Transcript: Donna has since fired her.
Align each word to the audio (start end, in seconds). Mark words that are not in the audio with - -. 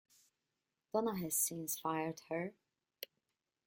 Donna 0.91 1.15
has 1.19 1.37
since 1.37 1.79
fired 1.79 2.21
her. 2.31 2.55